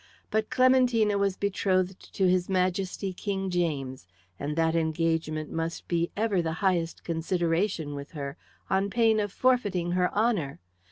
But 0.31 0.49
Clementina 0.49 1.19
was 1.19 1.37
betrothed 1.37 2.11
to 2.15 2.27
his 2.27 2.49
Majesty 2.49 3.13
King 3.13 3.51
James, 3.51 4.07
and 4.39 4.55
that 4.55 4.75
engagement 4.75 5.51
must 5.51 5.87
be 5.87 6.09
ever 6.17 6.41
the 6.41 6.53
highest 6.65 7.03
consideration 7.03 7.93
with 7.93 8.13
her, 8.13 8.35
on 8.67 8.89
pain 8.89 9.19
of 9.19 9.31
forfeiting 9.31 9.91
her 9.91 10.11
honour. 10.15 10.59